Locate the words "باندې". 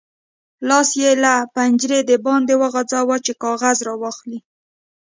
2.25-2.53